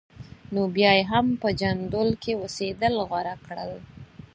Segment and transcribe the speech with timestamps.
[0.53, 3.71] نو بیا یې هم په جندول کې اوسېدل غوره کړل.